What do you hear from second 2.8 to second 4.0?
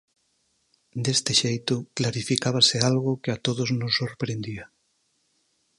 algo que a todos nos